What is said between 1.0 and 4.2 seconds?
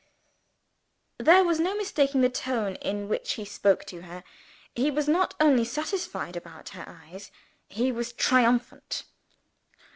There was no mistaking the tone in which he spoke to